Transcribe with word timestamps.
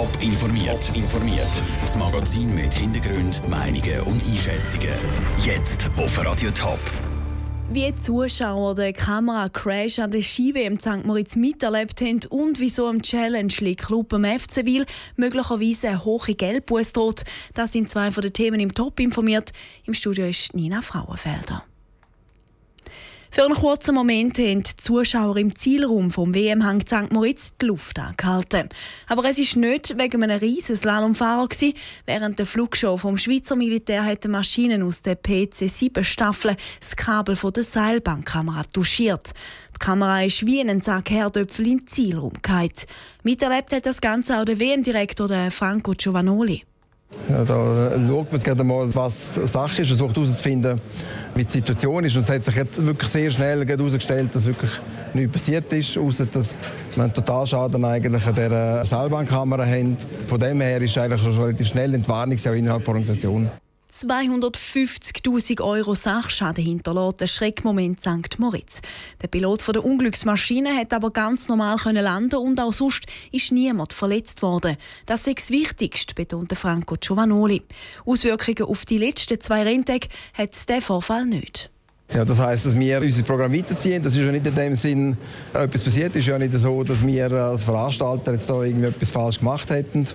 Top 0.00 0.22
informiert. 0.22 0.90
informiert. 0.96 1.62
Das 1.82 1.94
Magazin 1.94 2.54
mit 2.54 2.72
Hintergrund, 2.72 3.46
Meinungen 3.50 4.00
und 4.06 4.22
Einschätzungen. 4.24 4.94
Jetzt 5.44 5.90
auf 5.94 6.24
Radio 6.24 6.50
Top. 6.52 6.78
Wie 7.70 7.92
die 7.92 8.00
Zuschauer 8.00 8.76
den 8.76 8.94
Kameracrash 8.94 9.98
an 9.98 10.10
der 10.10 10.22
Ski-WM 10.22 10.80
St. 10.80 11.04
Moritz 11.04 11.36
miterlebt 11.36 12.00
haben 12.00 12.20
und 12.30 12.60
wieso 12.60 12.88
im 12.88 13.02
Challenge 13.02 13.52
Club 13.76 14.14
am 14.14 14.24
FC 14.24 14.64
Wil 14.64 14.86
möglicherweise 15.16 15.90
eine 15.90 16.02
hohe 16.02 16.34
Geldbuße 16.34 16.94
droht, 16.94 17.24
das 17.52 17.72
sind 17.72 17.90
zwei 17.90 18.10
von 18.10 18.22
den 18.22 18.32
Themen 18.32 18.58
im 18.58 18.72
Top 18.72 18.98
informiert. 19.00 19.52
Im 19.84 19.92
Studio 19.92 20.24
ist 20.24 20.54
Nina 20.54 20.80
Frauenfelder. 20.80 21.62
Für 23.32 23.44
einen 23.44 23.54
kurzen 23.54 23.94
Moment 23.94 24.38
haben 24.38 24.64
die 24.64 24.76
Zuschauer 24.76 25.36
im 25.36 25.54
Zielraum 25.54 26.10
vom 26.10 26.34
WM-Hang 26.34 26.80
St. 26.80 27.12
Moritz 27.12 27.52
die 27.62 27.66
Luft 27.66 28.00
angehalten. 28.00 28.68
Aber 29.06 29.24
es 29.24 29.38
war 29.38 29.60
nicht 29.60 29.96
wegen 29.96 30.24
einem 30.24 30.40
riesen 30.40 30.74
Slalomfahrer. 30.74 31.48
Während 32.06 32.40
der 32.40 32.46
Flugshow 32.46 32.96
vom 32.96 33.18
Schweizer 33.18 33.54
Militär 33.54 34.02
hätten 34.02 34.32
Maschinen 34.32 34.82
aus 34.82 35.02
der 35.02 35.14
PC-7-Staffel 35.14 36.56
das 36.80 36.96
Kabel 36.96 37.36
von 37.36 37.52
der 37.52 37.62
Seilbahnkamera 37.62 38.64
touchiert. 38.64 39.30
Die 39.76 39.78
Kamera 39.78 40.24
ist 40.24 40.44
wie 40.44 40.60
ein 40.60 40.80
Sack 40.80 41.10
Herdöpfel 41.10 41.68
in 41.68 41.86
Zielraum 41.86 42.32
gefallen. 42.42 42.72
Miterlebt 43.22 43.70
hat 43.70 43.86
das 43.86 44.00
Ganze 44.00 44.40
auch 44.40 44.44
der 44.44 44.58
WM-Direktor 44.58 45.52
Franco 45.52 45.92
Giovanoli. 45.92 46.64
Da 47.30 47.92
schaut 48.08 48.32
man 48.32 48.42
gerade 48.42 48.64
mal, 48.64 48.94
was 48.94 49.34
Sache 49.34 49.82
ist 49.82 49.90
und 49.90 49.98
versucht 49.98 50.16
herauszufinden, 50.16 50.80
wie 51.34 51.44
die 51.44 51.50
Situation 51.50 52.04
ist. 52.04 52.16
Und 52.16 52.22
es 52.22 52.30
hat 52.30 52.44
sich 52.44 52.54
jetzt 52.54 52.84
wirklich 52.84 53.10
sehr 53.10 53.30
schnell 53.30 53.66
herausgestellt, 53.66 54.34
dass 54.34 54.46
wirklich 54.46 54.70
nichts 55.14 55.32
passiert 55.32 55.72
ist, 55.72 55.96
außer 55.96 56.26
dass 56.26 56.54
wir 56.94 57.04
einen 57.04 57.14
Totalschaden 57.14 57.84
eigentlich 57.84 58.26
an 58.26 58.34
dieser 58.34 58.84
Seilbahnkamera 58.84 59.64
haben. 59.64 59.96
Von 60.26 60.40
dem 60.40 60.60
her 60.60 60.80
ist 60.80 60.98
eigentlich 60.98 61.22
schon 61.22 61.42
relativ 61.42 61.68
schnell 61.68 61.94
Entwarnung 61.94 62.38
innerhalb 62.38 62.84
der 62.84 62.88
Organisation. 62.88 63.50
250.000 63.92 65.62
Euro 65.62 65.94
Sachschaden 65.94 66.64
hinterlässt 66.64 67.20
der 67.20 67.26
Schreckmoment 67.26 68.00
St. 68.00 68.38
Moritz. 68.38 68.80
Der 69.20 69.28
Pilot 69.28 69.66
der 69.68 69.84
Unglücksmaschine 69.84 70.76
hat 70.76 70.92
aber 70.92 71.10
ganz 71.10 71.48
normal 71.48 71.78
landen 71.92 72.36
und 72.36 72.60
auch 72.60 72.72
sonst 72.72 73.06
ist 73.32 73.52
niemand 73.52 73.92
verletzt 73.92 74.42
worden. 74.42 74.76
Das 75.06 75.26
ist 75.26 75.38
das 75.38 75.50
Wichtigste, 75.50 76.14
betonte 76.14 76.56
Franco 76.56 76.96
Giovanoli. 77.00 77.62
Auswirkungen 78.06 78.68
auf 78.68 78.84
die 78.84 78.98
letzten 78.98 79.40
zwei 79.40 79.62
Renntage 79.62 80.08
hat 80.34 80.68
der 80.68 80.82
Vorfall 80.82 81.26
nicht. 81.26 81.70
Ja, 82.12 82.24
das 82.24 82.40
heißt, 82.40 82.66
dass 82.66 82.78
wir 82.78 83.00
unser 83.00 83.22
Programm 83.22 83.54
weiterziehen. 83.54 84.02
Das 84.02 84.14
ist 84.14 84.20
ja 84.20 84.32
nicht 84.32 84.44
in 84.44 84.54
dem 84.54 84.74
Sinn, 84.74 85.16
etwas 85.54 85.84
passiert 85.84 86.16
ist 86.16 86.26
ja 86.26 86.38
nicht 86.38 86.52
so, 86.54 86.82
dass 86.82 87.06
wir 87.06 87.30
als 87.30 87.62
Veranstalter 87.62 88.32
jetzt 88.32 88.50
da 88.50 88.62
irgendwie 88.62 88.88
etwas 88.88 89.10
falsch 89.10 89.38
gemacht 89.38 89.70
hätten. 89.70 90.08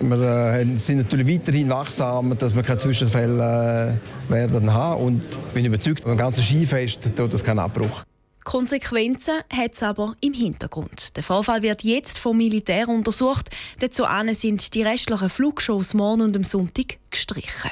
Wir 0.00 0.20
äh, 0.20 0.76
sind 0.76 0.98
natürlich 0.98 1.26
weiterhin 1.26 1.70
wachsam, 1.70 2.36
dass 2.38 2.54
wir 2.54 2.62
keine 2.62 2.78
Zwischenfälle 2.78 3.98
äh, 4.28 4.32
werden 4.32 4.72
haben 4.72 5.02
und 5.02 5.54
bin 5.54 5.64
überzeugt, 5.64 6.04
beim 6.04 6.16
ganzen 6.16 6.42
Skifest 6.42 7.16
tut 7.16 7.32
das 7.32 7.42
keinen 7.42 7.60
Abbruch. 7.60 8.04
Konsequenzen 8.44 9.34
hat 9.50 9.74
es 9.74 9.82
aber 9.82 10.14
im 10.20 10.34
Hintergrund. 10.34 11.16
Der 11.16 11.22
Vorfall 11.22 11.62
wird 11.62 11.84
jetzt 11.84 12.18
vom 12.18 12.36
Militär 12.36 12.88
untersucht. 12.88 13.48
Dazu 13.78 14.04
sind 14.32 14.74
die 14.74 14.82
restlichen 14.82 15.30
Flugshows 15.30 15.94
morgen 15.94 16.22
und 16.22 16.36
am 16.36 16.44
Sonntag 16.44 16.98
gestrichen. 17.10 17.70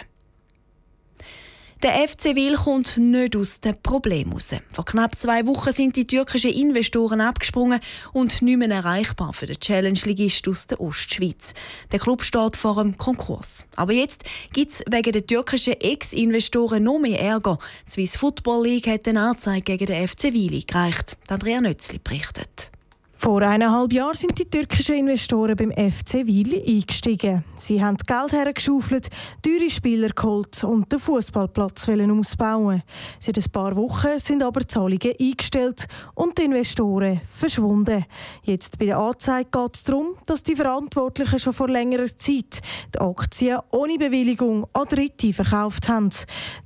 Der 1.80 2.08
FC 2.08 2.34
Wil 2.34 2.56
kommt 2.56 2.96
nicht 2.96 3.36
aus 3.36 3.60
dem 3.60 3.80
Problem 3.80 4.32
raus. 4.32 4.48
Vor 4.72 4.84
knapp 4.84 5.16
zwei 5.16 5.46
Wochen 5.46 5.70
sind 5.70 5.94
die 5.94 6.08
türkischen 6.08 6.50
Investoren 6.50 7.20
abgesprungen 7.20 7.78
und 8.12 8.42
nicht 8.42 8.58
mehr 8.58 8.68
erreichbar 8.68 9.32
für 9.32 9.46
den 9.46 9.60
Challenge-Ligist 9.60 10.48
aus 10.48 10.66
der 10.66 10.80
Ostschweiz. 10.80 11.54
Der 11.92 12.00
Club 12.00 12.24
steht 12.24 12.56
vor 12.56 12.78
einem 12.78 12.96
Konkurs. 12.96 13.64
Aber 13.76 13.92
jetzt 13.92 14.24
gibt 14.52 14.72
es 14.72 14.82
wegen 14.90 15.12
der 15.12 15.24
türkischen 15.24 15.74
Ex-Investoren 15.74 16.82
noch 16.82 16.98
mehr 16.98 17.20
Ärger. 17.20 17.60
Die 17.86 17.92
Swiss 17.92 18.16
Football 18.16 18.64
League 18.64 18.88
hat 18.88 19.06
eine 19.06 19.22
Anzeige 19.22 19.62
gegen 19.62 19.86
den 19.86 20.08
FC 20.08 20.32
Wil 20.32 20.54
eingereicht. 20.54 21.16
Andrea 21.28 21.60
Nötzli 21.60 22.00
berichtet. 22.02 22.72
Vor 23.20 23.42
eineinhalb 23.42 23.92
Jahren 23.92 24.14
sind 24.14 24.38
die 24.38 24.48
türkischen 24.48 24.94
Investoren 24.94 25.56
beim 25.56 25.72
FC 25.72 26.24
Wil 26.24 26.62
eingestiegen. 26.64 27.42
Sie 27.56 27.82
haben 27.82 27.96
Geld 28.06 28.32
hergeschaufelt, 28.32 29.08
teure 29.42 29.68
Spieler 29.68 30.10
geholt 30.10 30.62
und 30.62 30.90
den 30.92 31.00
Fußballplatz 31.00 31.88
ausbauen. 31.88 32.84
Seit 33.18 33.38
ein 33.38 33.50
paar 33.50 33.74
Wochen 33.74 34.20
sind 34.20 34.44
aber 34.44 34.66
Zahlungen 34.68 35.14
eingestellt 35.20 35.88
und 36.14 36.38
die 36.38 36.44
Investoren 36.44 37.20
verschwunden. 37.28 38.04
Jetzt 38.44 38.78
bei 38.78 38.86
der 38.86 38.98
Anzeige 38.98 39.50
geht 39.50 39.74
es 39.74 39.82
darum, 39.82 40.14
dass 40.24 40.44
die 40.44 40.54
Verantwortlichen 40.54 41.40
schon 41.40 41.52
vor 41.52 41.68
längerer 41.68 42.06
Zeit 42.06 42.60
die 42.94 43.00
Aktien 43.00 43.58
ohne 43.72 43.98
Bewilligung 43.98 44.64
an 44.72 44.86
Dritte 44.88 45.32
verkauft 45.32 45.88
haben. 45.88 46.10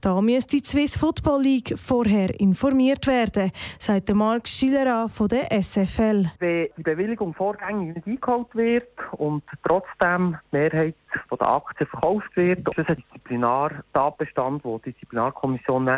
Da 0.03 0.21
müsste 0.21 0.61
die 0.61 0.69
Swiss 0.69 0.99
Football 0.99 1.45
League 1.45 1.79
vorher 1.79 2.39
informiert 2.39 3.07
werden, 3.07 3.51
sagt 3.79 4.15
Marc 4.15 4.47
Schillerer 4.47 5.09
von 5.09 5.29
der 5.29 5.49
SFL 5.51 6.31
wenn 6.42 6.69
die 6.76 6.82
Bewilligung 6.82 7.32
vorgängig 7.32 7.94
nicht 7.94 8.06
eingeholt 8.06 8.54
wird 8.54 8.88
und 9.12 9.42
trotzdem 9.62 10.36
die 10.53 10.56
Mehrheit 10.56 10.94
der 11.30 11.48
Aktien 11.48 11.86
verkauft 11.86 12.36
wird, 12.36 12.66
das 12.66 12.76
ist 12.76 12.91
ein 12.91 12.97
Disziplinartatbestand, 12.97 14.64
den 14.64 14.78
die 14.78 14.92
Disziplinarkommission 14.92 15.91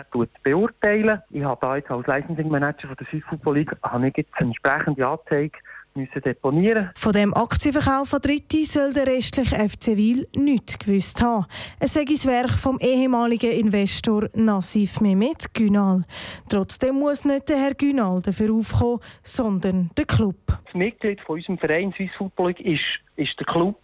beurteilen. 0.42 1.22
Ich 1.30 1.42
habe 1.42 1.60
da 1.60 1.76
jetzt 1.76 1.90
als 1.90 2.06
Licensing 2.06 2.48
Manager 2.48 2.88
von 2.88 2.96
der 2.96 3.22
Football 3.22 3.54
League 3.56 3.72
eine 3.82 4.12
entsprechende 4.36 5.08
Anzeige 5.08 5.58
müssen 5.94 6.22
deponieren. 6.22 6.90
Von 6.96 7.12
dem 7.12 7.34
Aktienverkauf 7.34 8.14
an 8.14 8.20
Dritte 8.20 8.64
soll 8.64 8.92
der 8.92 9.06
restliche 9.06 9.56
FC 9.56 9.96
Wil 9.96 10.26
nichts 10.34 10.78
gewusst 10.78 11.22
haben. 11.22 11.46
Es 11.78 11.94
sei 11.94 12.04
das 12.04 12.26
Werk 12.26 12.52
vom 12.52 12.78
ehemaligen 12.80 13.52
Investor 13.52 14.28
Nassif 14.34 15.00
Mehmet 15.00 15.54
Günal. 15.54 16.02
Trotzdem 16.48 16.96
muss 16.96 17.24
nicht 17.24 17.48
der 17.48 17.58
Herr 17.58 17.74
Günal 17.74 18.20
dafür 18.22 18.52
aufkommen, 18.52 19.00
sondern 19.22 19.90
der 19.96 20.04
Club. 20.04 20.36
Das 20.46 20.74
Mitglied 20.74 21.20
von 21.20 21.36
unserem 21.36 21.58
Verein 21.58 21.92
Swiss 21.92 22.10
Football 22.16 22.48
League 22.48 22.60
ist 22.60 23.03
ist 23.16 23.38
der 23.38 23.46
Club, 23.46 23.80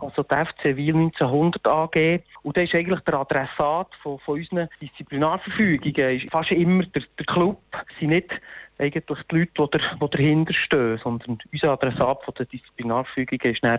also 0.00 0.22
der 0.22 0.46
FC 0.46 0.76
Wil 0.76 0.94
1900 0.94 1.66
AG. 1.66 2.20
Und 2.42 2.56
der 2.56 2.64
ist 2.64 2.74
eigentlich 2.74 3.00
der 3.00 3.14
Adressat 3.14 3.88
von, 4.02 4.18
von 4.18 4.38
unseren 4.38 4.68
Disziplinarverfügungen. 4.80 6.16
Ist 6.16 6.30
fast 6.30 6.50
immer 6.50 6.84
der, 6.84 7.02
der 7.18 7.26
Club. 7.26 7.60
Es 7.72 7.98
sind 7.98 8.10
nicht 8.10 8.40
eigentlich 8.78 9.04
die 9.30 9.36
Leute, 9.36 9.78
die, 9.78 9.98
die 10.00 10.10
dahinter 10.10 10.52
stehen, 10.52 10.98
sondern 10.98 11.38
unser 11.52 11.72
Adressat 11.72 12.24
von 12.24 12.34
der 12.34 12.46
Disziplinarverfügung 12.46 13.40
ist 13.42 13.62
dann 13.62 13.78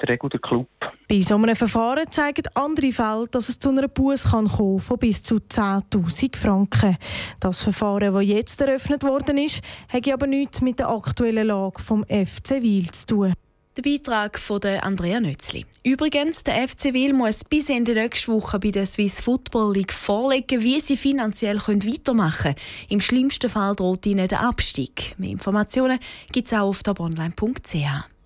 der 0.00 0.08
Regel 0.08 0.30
der 0.30 0.40
Club. 0.40 0.68
Bei 1.08 1.20
so 1.20 1.36
einem 1.36 1.56
Verfahren 1.56 2.10
zeigen 2.10 2.44
andere 2.54 2.92
Fälle, 2.92 3.26
dass 3.30 3.48
es 3.48 3.58
zu 3.58 3.68
einer 3.68 3.88
Buße 3.88 4.30
kommen 4.30 4.48
kann 4.48 4.78
von 4.78 4.98
bis 4.98 5.22
zu 5.22 5.36
10'000 5.36 6.36
Franken. 6.36 6.96
Das 7.38 7.62
Verfahren, 7.62 8.14
das 8.14 8.24
jetzt 8.24 8.60
eröffnet 8.60 9.04
worden 9.04 9.38
ist, 9.38 9.62
hat 9.92 10.08
aber 10.10 10.26
nichts 10.26 10.62
mit 10.62 10.78
der 10.78 10.88
aktuellen 10.88 11.46
Lage 11.46 11.82
vom 11.82 12.04
FC 12.04 12.62
Wil 12.62 12.90
zu 12.92 13.06
tun. 13.06 13.34
Der 13.80 13.92
Beitrag 13.92 14.38
von 14.38 14.60
Andrea 14.62 15.20
Nötzli. 15.20 15.64
Übrigens, 15.82 16.44
der 16.44 16.68
FC 16.68 16.92
Wil 16.92 17.14
muss 17.14 17.44
bis 17.44 17.70
Ende 17.70 17.94
nächste 17.94 18.30
Woche 18.30 18.58
bei 18.58 18.70
der 18.70 18.84
Swiss 18.84 19.22
Football 19.22 19.72
League 19.72 19.94
vorlegen, 19.94 20.60
wie 20.60 20.80
sie 20.80 20.98
finanziell 20.98 21.56
weitermachen 21.56 22.42
können. 22.42 22.54
Im 22.90 23.00
schlimmsten 23.00 23.48
Fall 23.48 23.74
droht 23.74 24.04
ihnen 24.04 24.28
der 24.28 24.42
Abstieg. 24.42 25.14
Mehr 25.16 25.30
Informationen 25.30 25.98
gibt 26.30 26.48
es 26.48 26.52
auch 26.52 26.68
auf 26.68 26.82
tabonline.ch. 26.82 28.19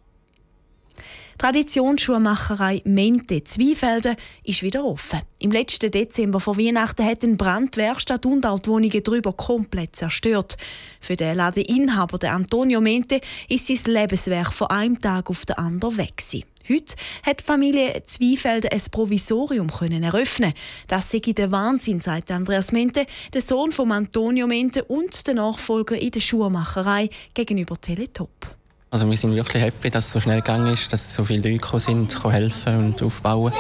Traditionsschuhmacherei 1.39 2.83
Mente 2.85 3.45
Zweifelden 3.45 4.17
ist 4.45 4.63
wieder 4.63 4.85
offen. 4.85 5.21
Im 5.41 5.51
letzten 5.51 5.91
Dezember 5.91 6.41
vor 6.41 6.57
Weihnachten 6.57 7.05
hat 7.05 7.23
ein 7.23 7.37
Brand 7.37 7.77
Werkstatt 7.77 8.25
und 8.27 8.47
auch 8.47 8.61
die 8.61 9.03
drüber 9.03 9.33
komplett 9.33 9.97
zerstört. 9.97 10.57
Für 11.01 11.17
den 11.17 11.37
Ladeninhaber, 11.37 12.19
den 12.19 12.31
Antonio 12.31 12.81
Mente, 12.81 13.21
ist 13.49 13.67
sein 13.67 13.93
Lebenswerk 13.93 14.53
von 14.53 14.69
einem 14.69 15.01
Tag 15.01 15.29
auf 15.29 15.45
den 15.45 15.57
anderen 15.57 15.99
weg 15.99 16.17
gewesen. 16.17 16.45
Heute 16.67 16.95
hat 17.23 17.41
die 17.41 17.45
Familie 17.45 18.03
Zweifelden 18.07 18.71
ein 18.71 18.81
Provisorium 18.91 19.71
können 19.71 20.03
eröffnen. 20.03 20.55
Das 20.89 21.11
sei 21.11 21.19
der 21.19 21.53
Wahnsinn, 21.53 22.01
sagt 22.01 22.31
Andreas 22.31 22.73
Mente, 22.73 23.05
der 23.35 23.43
Sohn 23.43 23.71
von 23.71 23.93
Antonio 23.93 24.47
Mente 24.47 24.83
und 24.85 25.27
der 25.27 25.35
Nachfolger 25.35 25.97
in 25.97 26.11
der 26.13 26.21
Schuhmacherei 26.21 27.11
gegenüber 27.35 27.79
Teletop. 27.79 28.57
Also 28.95 29.11
wir 29.11 29.17
sind 29.17 29.35
wirklich 29.35 29.61
happy, 29.61 29.91
dass 29.91 30.07
es 30.07 30.13
so 30.13 30.21
schnell 30.21 30.37
gegangen 30.37 30.73
ist, 30.73 30.93
dass 30.93 31.17
so 31.17 31.25
viele 31.25 31.41
Leute 31.41 31.61
gekommen 31.61 31.81
sind, 31.81 32.25
helfen 32.33 32.77
und 32.77 33.03
aufbauen. 33.03 33.53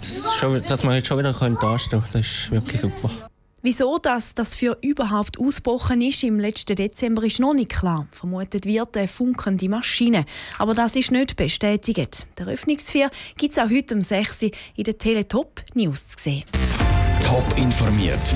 Das 0.00 0.32
schon, 0.36 0.62
dass 0.62 0.84
wir 0.84 0.94
jetzt 0.94 1.08
schon 1.08 1.18
wieder 1.18 1.32
dastehen 1.32 1.58
können, 1.58 2.04
das 2.12 2.24
ist 2.24 2.50
wirklich 2.52 2.80
super. 2.80 3.10
Wieso 3.62 3.98
das, 3.98 4.36
das 4.36 4.54
für 4.54 4.78
überhaupt 4.80 5.40
ausgebrochen 5.40 6.00
ist 6.02 6.22
im 6.22 6.38
letzten 6.38 6.76
Dezember, 6.76 7.24
ist 7.24 7.40
noch 7.40 7.52
nicht 7.52 7.70
klar. 7.70 8.06
Vermutet 8.12 8.64
wird 8.64 8.96
eine 8.96 9.08
funkende 9.08 9.68
Maschine. 9.68 10.24
Aber 10.56 10.72
das 10.72 10.94
ist 10.94 11.10
nicht 11.10 11.34
bestätigt. 11.34 12.24
Der 12.38 12.46
Öffnungsfeier 12.46 13.10
gibt 13.36 13.56
es 13.56 13.58
auch 13.58 13.70
heute 13.70 13.96
um 13.96 14.02
6 14.02 14.40
Uhr 14.44 14.50
in 14.76 14.84
der 14.84 14.96
Teletop 14.96 15.64
News 15.74 16.10
zu 16.10 16.16
sehen. 16.16 16.44
Top 17.20 17.58
informiert, 17.58 18.32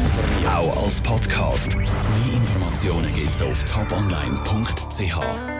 auch 0.49 0.82
als 0.82 1.00
Podcast. 1.00 1.76
Mehr 1.76 1.87
Informationen 2.35 3.15
gibt 3.15 3.37
es 3.37 3.43
auf 3.43 3.62
toponline.ch. 3.67 5.57